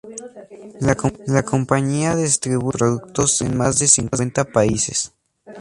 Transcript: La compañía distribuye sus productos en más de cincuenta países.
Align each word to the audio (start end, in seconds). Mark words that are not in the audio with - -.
La 1.27 1.43
compañía 1.43 2.15
distribuye 2.15 2.71
sus 2.71 2.77
productos 2.81 3.39
en 3.41 3.55
más 3.55 3.77
de 3.77 3.87
cincuenta 3.87 4.45
países. 4.45 5.13